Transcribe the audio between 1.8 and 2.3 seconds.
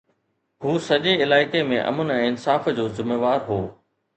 امن ۽